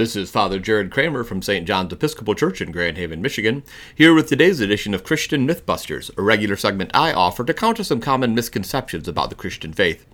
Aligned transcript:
This 0.00 0.16
is 0.16 0.30
Father 0.30 0.58
Jared 0.58 0.90
Kramer 0.90 1.24
from 1.24 1.42
St. 1.42 1.68
John's 1.68 1.92
Episcopal 1.92 2.34
Church 2.34 2.62
in 2.62 2.72
Grand 2.72 2.96
Haven, 2.96 3.20
Michigan, 3.20 3.62
here 3.94 4.14
with 4.14 4.30
today's 4.30 4.58
edition 4.58 4.94
of 4.94 5.04
Christian 5.04 5.46
Mythbusters, 5.46 6.10
a 6.16 6.22
regular 6.22 6.56
segment 6.56 6.90
I 6.94 7.12
offer 7.12 7.44
to 7.44 7.52
counter 7.52 7.84
some 7.84 8.00
common 8.00 8.34
misconceptions 8.34 9.06
about 9.06 9.28
the 9.28 9.36
Christian 9.36 9.74
faith. 9.74 10.06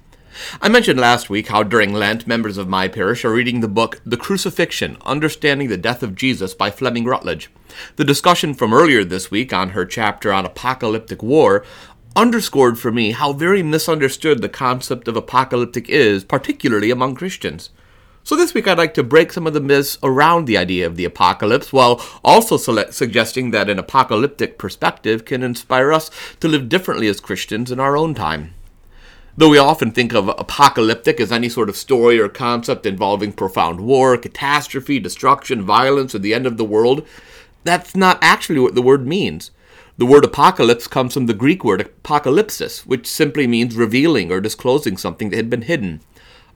I 0.60 0.68
mentioned 0.68 0.98
last 0.98 1.30
week 1.30 1.46
how 1.46 1.62
during 1.62 1.94
Lent, 1.94 2.26
members 2.26 2.58
of 2.58 2.66
my 2.66 2.88
parish 2.88 3.24
are 3.24 3.32
reading 3.32 3.60
the 3.60 3.68
book 3.68 4.00
The 4.04 4.16
Crucifixion 4.16 4.96
Understanding 5.06 5.68
the 5.68 5.76
Death 5.76 6.02
of 6.02 6.16
Jesus 6.16 6.52
by 6.52 6.72
Fleming 6.72 7.04
Rutledge. 7.04 7.48
The 7.94 8.04
discussion 8.04 8.54
from 8.54 8.74
earlier 8.74 9.04
this 9.04 9.30
week 9.30 9.52
on 9.52 9.68
her 9.68 9.86
chapter 9.86 10.32
on 10.32 10.44
apocalyptic 10.44 11.22
war 11.22 11.64
underscored 12.16 12.76
for 12.76 12.90
me 12.90 13.12
how 13.12 13.32
very 13.32 13.62
misunderstood 13.62 14.42
the 14.42 14.48
concept 14.48 15.06
of 15.06 15.16
apocalyptic 15.16 15.88
is, 15.88 16.24
particularly 16.24 16.90
among 16.90 17.14
Christians. 17.14 17.70
So 18.26 18.34
this 18.34 18.54
week 18.54 18.66
I'd 18.66 18.76
like 18.76 18.94
to 18.94 19.04
break 19.04 19.32
some 19.32 19.46
of 19.46 19.52
the 19.52 19.60
myths 19.60 19.98
around 20.02 20.46
the 20.46 20.58
idea 20.58 20.84
of 20.84 20.96
the 20.96 21.04
apocalypse 21.04 21.72
while 21.72 22.04
also 22.24 22.56
suggesting 22.56 23.52
that 23.52 23.70
an 23.70 23.78
apocalyptic 23.78 24.58
perspective 24.58 25.24
can 25.24 25.44
inspire 25.44 25.92
us 25.92 26.10
to 26.40 26.48
live 26.48 26.68
differently 26.68 27.06
as 27.06 27.20
Christians 27.20 27.70
in 27.70 27.78
our 27.78 27.96
own 27.96 28.14
time. 28.14 28.52
Though 29.36 29.50
we 29.50 29.58
often 29.58 29.92
think 29.92 30.12
of 30.12 30.26
apocalyptic 30.26 31.20
as 31.20 31.30
any 31.30 31.48
sort 31.48 31.68
of 31.68 31.76
story 31.76 32.18
or 32.18 32.28
concept 32.28 32.84
involving 32.84 33.32
profound 33.32 33.82
war, 33.82 34.18
catastrophe, 34.18 34.98
destruction, 34.98 35.62
violence, 35.62 36.12
or 36.12 36.18
the 36.18 36.34
end 36.34 36.48
of 36.48 36.56
the 36.56 36.64
world, 36.64 37.06
that's 37.62 37.94
not 37.94 38.18
actually 38.20 38.58
what 38.58 38.74
the 38.74 38.82
word 38.82 39.06
means. 39.06 39.52
The 39.98 40.06
word 40.06 40.24
apocalypse 40.24 40.88
comes 40.88 41.14
from 41.14 41.26
the 41.26 41.32
Greek 41.32 41.62
word 41.62 41.88
apocalypsis, 42.02 42.80
which 42.86 43.06
simply 43.06 43.46
means 43.46 43.76
revealing 43.76 44.32
or 44.32 44.40
disclosing 44.40 44.96
something 44.96 45.30
that 45.30 45.36
had 45.36 45.48
been 45.48 45.62
hidden. 45.62 46.00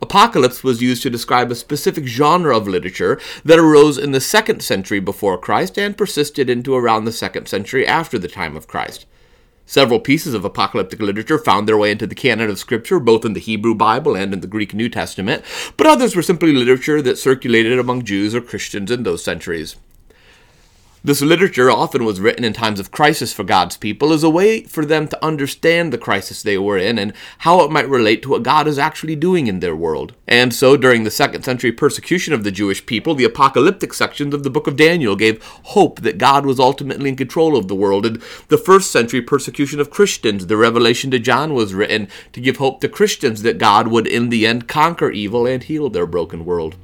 Apocalypse 0.02 0.64
was 0.64 0.80
used 0.80 1.02
to 1.02 1.10
describe 1.10 1.50
a 1.50 1.54
specific 1.54 2.06
genre 2.06 2.56
of 2.56 2.66
literature 2.66 3.20
that 3.45 3.59
arose 3.59 3.98
in 3.98 4.12
the 4.12 4.20
second 4.20 4.62
century 4.62 4.98
before 4.98 5.36
Christ 5.36 5.78
and 5.78 5.96
persisted 5.96 6.48
into 6.48 6.74
around 6.74 7.04
the 7.04 7.12
second 7.12 7.48
century 7.48 7.87
after 7.87 8.18
the 8.18 8.29
time 8.29 8.57
of 8.57 8.66
Christ. 8.66 9.07
Several 9.66 10.01
pieces 10.01 10.34
of 10.34 10.45
apocalyptic 10.45 11.01
literature 11.01 11.38
found 11.38 11.68
their 11.68 11.79
way 11.79 11.92
into 11.92 12.07
the 12.07 12.15
canon 12.15 12.51
of 12.51 12.59
Scripture, 12.59 12.98
both 12.98 13.24
in 13.24 13.34
the 13.34 13.40
Hebrew 13.40 13.74
Bible 13.74 14.16
and 14.16 14.32
in 14.32 14.40
the 14.40 14.48
Greek 14.48 14.74
New 14.74 14.88
Testament, 14.88 15.45
but 15.76 15.87
others 15.87 16.16
were 16.16 16.23
simply 16.23 16.51
literature 16.51 17.01
that 17.02 17.18
circulated 17.18 17.79
among 17.79 18.04
Jews 18.04 18.35
or 18.35 18.40
Christians 18.40 18.90
in 18.90 19.04
those 19.04 19.23
centuries. 19.23 19.76
This 21.02 21.23
literature 21.23 21.70
often 21.70 22.04
was 22.04 22.20
written 22.20 22.45
in 22.45 22.52
times 22.52 22.79
of 22.79 22.90
crisis 22.90 23.32
for 23.32 23.43
God's 23.43 23.79
people 23.79 24.12
as 24.12 24.23
a 24.23 24.29
way 24.29 24.65
for 24.65 24.84
them 24.84 25.09
to 25.09 25.24
understand 25.24 25.95
the 25.95 25.98
crisis 25.98 26.42
they 26.42 26.59
were 26.59 26.76
in 26.76 26.98
and 26.98 27.15
how 27.38 27.62
it 27.62 27.70
might 27.70 27.88
relate 27.88 28.20
to 28.23 28.29
what 28.29 28.42
God 28.42 28.68
is 28.68 28.79
actually 28.79 29.16
doing 29.16 29.46
in 29.46 29.60
their 29.60 29.74
world. 29.74 30.12
And 30.29 30.52
so, 30.52 30.76
during 30.76 31.04
the 31.04 31.10
second 31.10 31.42
century 31.42 31.73
persecution 31.73 32.34
of 32.34 32.45
the 32.45 32.51
Jewish 32.51 32.84
people, 32.84 33.15
the 33.15 33.24
apocalyptic 33.24 33.95
sections 33.95 34.34
of 34.34 34.42
the 34.42 34.51
book 34.51 34.66
of 34.66 34.76
Daniel 34.76 35.16
gave 35.16 35.42
hope 35.42 36.02
that 36.02 36.18
God 36.18 36.45
was 36.45 36.60
ultimately 36.60 37.09
in 37.09 37.16
control 37.16 37.57
of 37.57 37.68
the 37.68 37.74
world. 37.74 38.04
And 38.04 38.23
the 38.48 38.59
first 38.59 38.90
century 38.90 39.23
persecution 39.23 39.80
of 39.80 39.90
Christians, 39.90 40.48
the 40.48 40.59
revelation 40.59 41.10
to 41.12 41.18
John 41.18 41.54
was 41.54 41.73
written 41.73 42.09
to 42.35 42.42
give 42.42 42.59
hope 42.59 42.82
to 42.82 42.90
Christians 42.90 43.40
that 43.40 43.57
God 43.57 43.88
would 43.88 44.07
in 44.07 44.29
the 44.29 44.46
end 44.46 44.68
conquer 44.68 45.10
evil 45.10 45.46
and 45.46 45.62
heal 45.62 45.88
their 45.88 46.07
broken 46.07 46.45
world. 46.45 46.76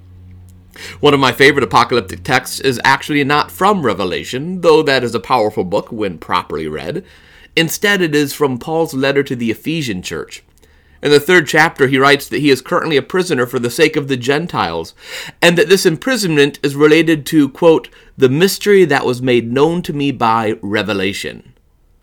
One 1.01 1.15
of 1.15 1.21
my 1.21 1.33
favorite 1.33 1.65
apocalyptic 1.65 2.23
texts 2.23 2.61
is 2.61 2.81
actually 2.85 3.25
not 3.25 3.51
from 3.51 3.85
Revelation, 3.85 4.61
though 4.61 4.83
that 4.83 5.05
is 5.05 5.15
a 5.15 5.21
powerful 5.21 5.65
book 5.65 5.91
when 5.93 6.19
properly 6.19 6.69
read. 6.69 7.05
Instead, 7.57 8.03
it 8.03 8.15
is 8.15 8.33
from 8.33 8.59
Paul's 8.59 8.95
letter 8.95 9.23
to 9.23 9.35
the 9.37 9.51
Ephesian 9.51 10.03
church. 10.03 10.43
In 11.03 11.11
the 11.11 11.21
third 11.21 11.47
chapter, 11.47 11.87
he 11.87 11.99
writes 11.99 12.29
that 12.29 12.41
he 12.41 12.51
is 12.51 12.61
currently 12.61 12.97
a 12.97 13.03
prisoner 13.03 13.47
for 13.47 13.59
the 13.59 13.71
sake 13.71 13.97
of 13.97 14.09
the 14.09 14.17
Gentiles, 14.17 14.95
and 15.41 15.57
that 15.57 15.69
this 15.69 15.87
imprisonment 15.87 16.59
is 16.63 16.75
related 16.75 17.27
to, 17.27 17.49
quote, 17.49 17.89
the 18.17 18.29
mystery 18.29 18.85
that 18.87 19.07
was 19.07 19.23
made 19.23 19.53
known 19.53 19.83
to 19.83 19.93
me 19.93 20.11
by 20.11 20.59
revelation. 20.63 21.55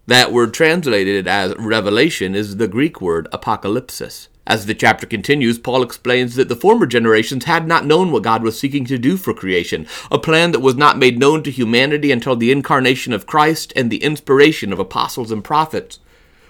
That 0.05 0.31
word 0.31 0.53
translated 0.53 1.27
as 1.27 1.55
revelation 1.57 2.35
is 2.35 2.57
the 2.57 2.67
Greek 2.67 3.01
word 3.01 3.27
apocalypsis. 3.31 4.27
As 4.45 4.65
the 4.65 4.75
chapter 4.75 5.05
continues, 5.05 5.57
Paul 5.57 5.83
explains 5.83 6.35
that 6.35 6.49
the 6.49 6.55
former 6.55 6.85
generations 6.85 7.45
had 7.45 7.65
not 7.65 7.85
known 7.85 8.11
what 8.11 8.23
God 8.23 8.43
was 8.43 8.59
seeking 8.59 8.83
to 8.85 8.97
do 8.97 9.15
for 9.15 9.33
creation, 9.33 9.87
a 10.11 10.19
plan 10.19 10.51
that 10.51 10.59
was 10.59 10.75
not 10.75 10.97
made 10.97 11.17
known 11.17 11.43
to 11.43 11.51
humanity 11.51 12.11
until 12.11 12.35
the 12.35 12.51
incarnation 12.51 13.13
of 13.13 13.25
Christ 13.25 13.71
and 13.75 13.89
the 13.89 14.03
inspiration 14.03 14.73
of 14.73 14.79
apostles 14.79 15.31
and 15.31 15.43
prophets. 15.43 15.99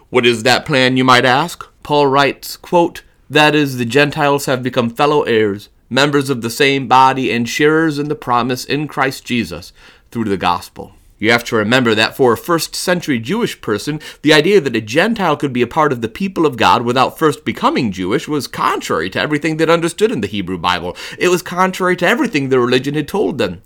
What 0.10 0.26
is 0.26 0.42
that 0.44 0.66
plan, 0.66 0.98
you 0.98 1.04
might 1.04 1.26
ask? 1.26 1.68
Paul 1.84 2.08
writes, 2.08 2.58
quote, 2.58 3.04
That 3.30 3.54
is, 3.54 3.78
the 3.78 3.86
Gentiles 3.86 4.48
have 4.48 4.64
become 4.64 4.90
fellow 4.90 5.24
heirs, 5.24 5.70
members 5.88 6.32
of 6.32 6.42
the 6.42 6.50
same 6.50 6.88
body, 6.88 7.32
and 7.32 7.48
sharers 7.48 8.00
in 8.00 8.10
the 8.10 8.16
promise 8.16 8.66
in 8.66 8.88
Christ 8.88 9.24
Jesus 9.24 9.72
through 10.10 10.26
the 10.26 10.38
gospel. 10.38 10.94
You 11.18 11.32
have 11.32 11.44
to 11.46 11.56
remember 11.56 11.96
that 11.96 12.16
for 12.16 12.34
a 12.34 12.38
first 12.38 12.76
century 12.76 13.20
Jewish 13.20 13.62
person, 13.62 14.02
the 14.24 14.34
idea 14.34 14.60
that 14.60 14.76
a 14.76 14.82
Gentile 14.82 15.38
could 15.38 15.54
be 15.54 15.62
a 15.62 15.68
part 15.68 15.94
of 15.94 16.02
the 16.02 16.10
people 16.10 16.46
of 16.46 16.58
God 16.58 16.82
without 16.82 17.18
first 17.18 17.46
becoming 17.46 17.92
Jewish 17.92 18.28
was 18.28 18.48
contrary 18.48 19.10
to 19.12 19.20
everything 19.20 19.58
they'd 19.58 19.70
understood 19.70 20.12
in 20.12 20.22
the 20.22 20.28
Hebrew 20.28 20.58
Bible. 20.58 20.98
It 21.18 21.30
was 21.30 21.42
contrary 21.42 21.96
to 21.98 22.08
everything 22.08 22.50
their 22.50 22.60
religion 22.60 22.96
had 22.96 23.08
told 23.08 23.38
them. 23.38 23.62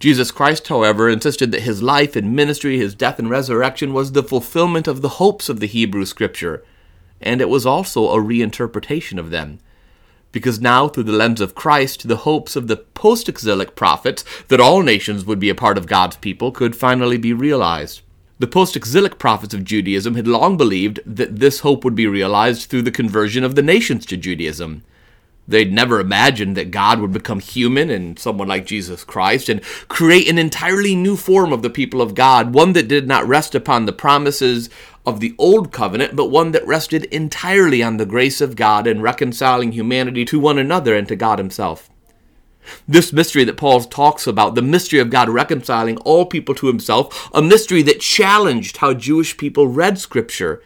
Jesus 0.00 0.30
Christ, 0.30 0.68
however, 0.68 1.08
insisted 1.08 1.52
that 1.52 1.62
his 1.62 1.82
life 1.82 2.16
and 2.16 2.34
ministry, 2.34 2.78
his 2.78 2.94
death 2.94 3.18
and 3.18 3.30
resurrection, 3.30 3.92
was 3.92 4.12
the 4.12 4.22
fulfillment 4.22 4.88
of 4.88 5.02
the 5.02 5.10
hopes 5.20 5.48
of 5.48 5.60
the 5.60 5.66
Hebrew 5.66 6.04
Scripture, 6.04 6.64
and 7.20 7.40
it 7.40 7.48
was 7.48 7.64
also 7.64 8.10
a 8.10 8.22
reinterpretation 8.22 9.18
of 9.18 9.30
them 9.30 9.60
because 10.34 10.60
now, 10.60 10.88
through 10.88 11.04
the 11.04 11.12
lens 11.12 11.40
of 11.40 11.54
Christ, 11.54 12.08
the 12.08 12.16
hopes 12.16 12.56
of 12.56 12.66
the 12.66 12.76
post 12.76 13.28
exilic 13.28 13.76
prophets 13.76 14.24
that 14.48 14.60
all 14.60 14.82
nations 14.82 15.24
would 15.24 15.38
be 15.38 15.48
a 15.48 15.54
part 15.54 15.78
of 15.78 15.86
God's 15.86 16.16
people 16.16 16.52
could 16.52 16.76
finally 16.76 17.16
be 17.16 17.32
realized. 17.32 18.02
The 18.40 18.48
post 18.48 18.74
exilic 18.74 19.16
prophets 19.18 19.54
of 19.54 19.64
Judaism 19.64 20.16
had 20.16 20.26
long 20.26 20.56
believed 20.56 20.98
that 21.06 21.38
this 21.38 21.60
hope 21.60 21.84
would 21.84 21.94
be 21.94 22.08
realized 22.08 22.68
through 22.68 22.82
the 22.82 22.90
conversion 22.90 23.44
of 23.44 23.54
the 23.54 23.62
nations 23.62 24.04
to 24.06 24.16
Judaism. 24.16 24.82
They'd 25.46 25.72
never 25.72 26.00
imagined 26.00 26.56
that 26.56 26.70
God 26.70 27.00
would 27.00 27.12
become 27.12 27.38
human 27.38 27.90
in 27.90 28.16
someone 28.16 28.48
like 28.48 28.64
Jesus 28.64 29.04
Christ 29.04 29.48
and 29.48 29.62
create 29.88 30.28
an 30.28 30.38
entirely 30.38 30.94
new 30.94 31.16
form 31.16 31.52
of 31.52 31.62
the 31.62 31.70
people 31.70 32.00
of 32.00 32.14
God, 32.14 32.54
one 32.54 32.72
that 32.72 32.88
did 32.88 33.06
not 33.06 33.26
rest 33.26 33.54
upon 33.54 33.84
the 33.84 33.92
promises 33.92 34.70
of 35.04 35.20
the 35.20 35.34
old 35.36 35.70
covenant, 35.70 36.16
but 36.16 36.30
one 36.30 36.52
that 36.52 36.66
rested 36.66 37.04
entirely 37.06 37.82
on 37.82 37.98
the 37.98 38.06
grace 38.06 38.40
of 38.40 38.56
God 38.56 38.86
in 38.86 39.02
reconciling 39.02 39.72
humanity 39.72 40.24
to 40.24 40.40
one 40.40 40.58
another 40.58 40.96
and 40.96 41.06
to 41.08 41.16
God 41.16 41.38
Himself. 41.38 41.90
This 42.88 43.12
mystery 43.12 43.44
that 43.44 43.58
Paul 43.58 43.82
talks 43.82 44.26
about, 44.26 44.54
the 44.54 44.62
mystery 44.62 44.98
of 44.98 45.10
God 45.10 45.28
reconciling 45.28 45.98
all 45.98 46.24
people 46.24 46.54
to 46.54 46.68
Himself, 46.68 47.28
a 47.34 47.42
mystery 47.42 47.82
that 47.82 48.00
challenged 48.00 48.78
how 48.78 48.94
Jewish 48.94 49.36
people 49.36 49.68
read 49.68 49.98
Scripture, 49.98 50.62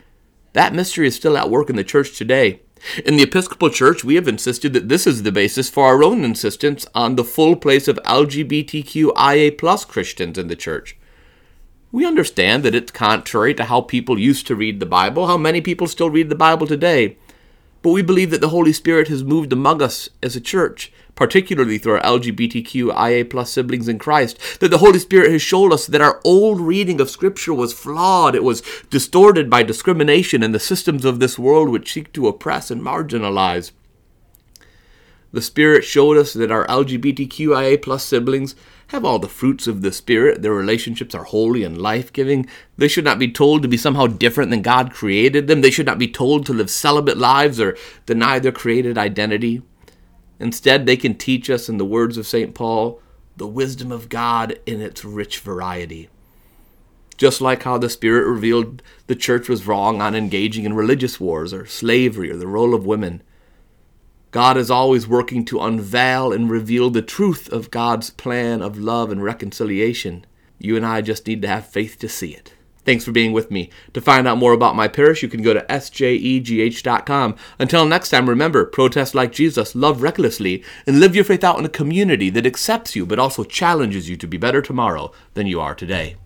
that 0.53 0.73
mystery 0.73 1.09
is 1.09 1.17
still 1.17 1.37
at 1.37 1.51
work 1.51 1.69
in 1.69 1.75
the 1.75 1.83
church 1.83 2.17
today. 2.17 2.61
In 3.05 3.17
the 3.17 3.23
Episcopal 3.23 3.71
Church, 3.71 4.05
we 4.05 4.15
have 4.15 4.29
insisted 4.29 4.73
that 4.73 4.89
this 4.89 5.07
is 5.07 5.23
the 5.23 5.33
basis 5.33 5.69
for 5.69 5.87
our 5.87 6.03
own 6.03 6.25
insistence 6.25 6.87
on 6.95 7.17
the 7.17 7.25
full 7.25 7.57
place 7.57 7.89
of 7.89 7.99
LGBTQIA 8.05 9.57
plus 9.59 9.85
Christians 9.85 10.39
in 10.39 10.49
the 10.49 10.57
church. 10.57 10.97
We 11.91 12.05
understand 12.05 12.65
that 12.65 12.75
it's 12.75 12.93
contrary 12.93 13.55
to 13.55 13.65
how 13.65 13.81
people 13.81 14.19
used 14.19 14.47
to 14.47 14.55
read 14.55 14.79
the 14.79 14.87
Bible, 14.87 15.27
how 15.27 15.39
many 15.39 15.61
people 15.61 15.87
still 15.87 16.11
read 16.11 16.29
the 16.29 16.35
Bible 16.35 16.67
today. 16.67 17.17
But 17.83 17.91
we 17.91 18.03
believe 18.03 18.31
that 18.31 18.41
the 18.41 18.49
Holy 18.49 18.73
Spirit 18.73 19.09
has 19.09 19.23
moved 19.23 19.53
among 19.53 19.81
us 19.81 20.09
as 20.23 20.35
a 20.35 20.41
church, 20.41 20.93
particularly 21.15 21.79
through 21.79 21.95
our 21.95 22.03
LGBTQIA 22.03 23.29
plus 23.31 23.53
siblings 23.53 23.89
in 23.89 23.99
Christ, 23.99 24.39
that 24.61 24.71
the 24.71 24.79
Holy 24.79 24.99
Spirit 24.99 25.31
has 25.31 25.43
shown 25.43 25.73
us 25.73 25.87
that 25.87 26.01
our 26.01 26.21
old 26.25 26.61
reading 26.61 27.01
of 27.01 27.11
Scripture 27.11 27.55
was 27.55 27.73
flawed, 27.73 28.35
it 28.35 28.45
was 28.45 28.63
distorted 28.91 29.49
by 29.49 29.63
discrimination 29.63 30.43
and 30.43 30.55
the 30.55 30.61
systems 30.61 31.05
of 31.05 31.21
this 31.21 31.39
world 31.39 31.69
which 31.69 31.93
seek 31.93 32.13
to 32.13 32.27
oppress 32.27 32.71
and 32.71 32.83
marginalize. 32.83 33.71
The 35.31 35.43
Spirit 35.43 35.85
showed 35.85 36.17
us 36.17 36.33
that 36.33 36.51
our 36.51 36.67
LGBTQIA 36.67 37.83
plus 37.83 38.03
siblings 38.03 38.57
have 38.89 39.05
all 39.05 39.19
the 39.19 39.29
fruits 39.29 39.67
of 39.67 39.83
the 39.83 39.93
Spirit. 39.93 40.43
Their 40.43 40.53
relationships 40.53 41.15
are 41.15 41.25
holy 41.25 41.63
and 41.63 41.81
life 41.81 42.13
giving. 42.13 42.47
They 42.77 42.89
should 42.89 43.05
not 43.05 43.19
be 43.19 43.31
told 43.31 43.63
to 43.63 43.69
be 43.69 43.77
somehow 43.77 44.07
different 44.07 44.51
than 44.51 44.63
God 44.63 44.93
created 44.93 45.47
them. 45.47 45.61
They 45.61 45.71
should 45.71 45.87
not 45.87 45.99
be 45.99 46.09
told 46.09 46.47
to 46.47 46.55
live 46.55 46.71
celibate 46.71 47.19
lives 47.19 47.61
or 47.61 47.77
deny 48.07 48.39
their 48.39 48.53
created 48.53 48.97
identity. 48.97 49.63
Instead, 50.41 50.87
they 50.87 50.97
can 50.97 51.15
teach 51.15 51.51
us, 51.51 51.69
in 51.69 51.79
the 51.79 51.85
words 51.85 52.17
of 52.17 52.27
St. 52.27 52.55
Paul, 52.55 53.01
the 53.37 53.47
wisdom 53.47 53.93
of 53.93 54.09
God 54.09 54.59
in 54.67 54.81
its 54.81 55.05
rich 55.05 55.41
variety. 55.41 56.09
Just 57.17 57.41
like 57.41 57.65
how 57.65 57.77
the 57.77 57.91
Spirit 57.91 58.27
revealed 58.27 58.83
the 59.07 59.17
church 59.17 59.49
was 59.49 59.67
wrong 59.67 60.01
on 60.01 60.15
engaging 60.15 60.65
in 60.65 60.75
religious 60.75 61.21
wars 61.21 61.53
or 61.53 61.67
slavery 61.67 62.31
or 62.31 62.37
the 62.37 62.47
role 62.47 62.75
of 62.75 62.87
women. 62.87 63.23
God 64.31 64.59
is 64.59 64.71
always 64.71 65.09
working 65.09 65.45
to 65.47 65.61
unveil 65.61 66.33
and 66.33 66.51
reveal 66.51 66.91
the 66.91 67.01
truth 67.01 67.51
of 67.51 67.71
God's 67.71 68.11
plan 68.11 68.61
of 68.61 68.79
love 68.79 69.11
and 69.11 69.23
reconciliation. 69.25 70.27
You 70.59 70.77
and 70.77 70.85
I 70.85 71.01
just 71.01 71.27
need 71.27 71.41
to 71.43 71.49
have 71.49 71.67
faith 71.67 71.99
to 72.01 72.11
see 72.11 72.35
it. 72.35 72.53
Thanks 72.85 73.05
for 73.05 73.13
being 73.13 73.33
with 73.33 73.51
me. 73.51 73.71
To 73.95 74.01
find 74.01 74.29
out 74.29 74.39
more 74.39 74.53
about 74.53 74.77
my 74.77 74.87
parish, 74.87 75.23
you 75.23 75.29
can 75.29 75.43
go 75.43 75.55
to 75.55 75.61
sjegh.com. 75.63 77.37
Until 77.59 77.87
next 77.87 78.11
time, 78.11 78.29
remember 78.29 78.67
protest 78.67 79.15
like 79.15 79.33
Jesus, 79.33 79.75
love 79.75 80.03
recklessly, 80.03 80.63
and 80.87 81.01
live 81.01 81.15
your 81.15 81.25
faith 81.25 81.45
out 81.45 81.59
in 81.59 81.65
a 81.65 81.71
community 81.71 82.29
that 82.31 82.47
accepts 82.47 82.95
you 82.95 83.07
but 83.07 83.19
also 83.19 83.45
challenges 83.45 84.11
you 84.11 84.17
to 84.17 84.27
be 84.27 84.37
better 84.37 84.61
tomorrow 84.61 85.11
than 85.35 85.47
you 85.47 85.59
are 85.59 85.75
today. 85.75 86.17